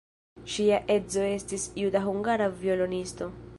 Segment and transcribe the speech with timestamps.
[0.53, 3.33] Ŝia edzo estis juda-hungara violonisto.